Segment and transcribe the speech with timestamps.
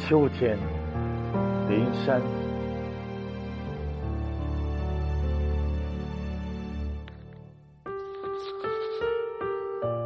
[0.00, 0.58] 秋天，
[1.68, 2.20] 林山。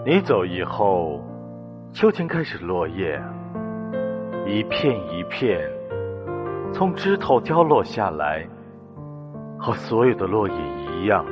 [0.04, 1.22] 你走以后，
[1.92, 3.22] 秋天开始落叶，
[4.46, 5.70] 一片一片
[6.72, 8.46] 从枝头凋落下来，
[9.58, 10.54] 和所有的落叶
[10.92, 11.24] 一样。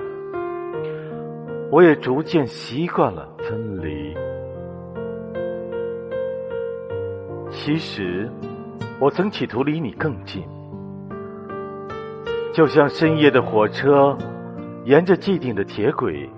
[1.70, 4.16] 我也逐渐习惯了分离。
[7.50, 8.30] 其实，
[9.02, 10.44] 我曾企图离你更近，
[12.54, 14.16] 就像深夜的火车，
[14.84, 16.30] 沿着既定的铁轨，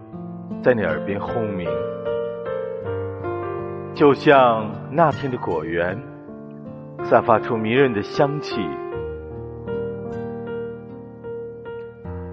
[0.62, 1.68] 在你耳边轰鸣。
[3.92, 6.02] 就像那天的果园，
[7.02, 8.66] 散发出迷人的香气。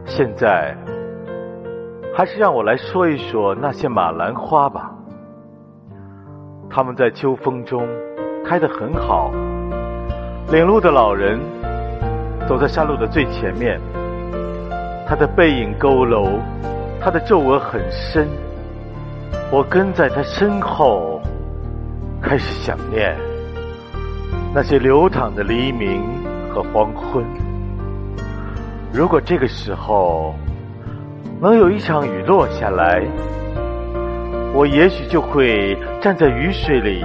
[0.06, 0.78] 现在，
[2.16, 4.96] 还是让我来说一说那些马兰花吧。
[6.70, 7.86] 它们在秋风中
[8.46, 9.30] 开得很好。
[10.52, 11.40] 领路的老人
[12.46, 13.80] 走在山路的最前面，
[15.08, 16.28] 他的背影佝偻，
[17.00, 18.28] 他的皱纹很深。
[19.50, 21.22] 我跟在他身后。
[22.24, 23.18] 开始想念
[24.54, 26.04] 那些流淌的黎明
[26.54, 27.26] 和黄昏。
[28.94, 30.36] 如果这个时候
[31.42, 33.02] 能有一场雨落下来，
[34.54, 37.04] 我也许就会站在雨水里，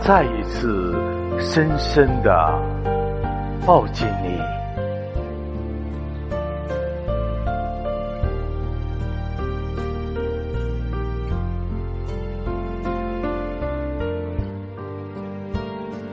[0.00, 0.92] 再一次
[1.40, 2.30] 深深的
[3.64, 4.57] 抱紧你。